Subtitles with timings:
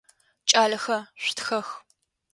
[0.49, 1.67] Кӏалэхэ, шъутхэх!